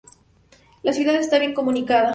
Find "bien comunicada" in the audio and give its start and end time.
1.37-2.09